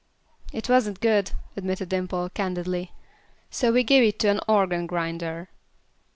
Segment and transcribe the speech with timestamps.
[0.51, 2.91] "It wasn't good," admitted Dimple, candidly;
[3.51, 5.49] "so we gave it to an organ grinder."